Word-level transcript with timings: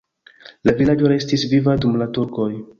La 0.69 0.73
vilaĝo 0.79 1.13
restis 1.13 1.45
viva 1.53 1.79
dum 1.85 2.03
la 2.03 2.11
turkoj. 2.19 2.53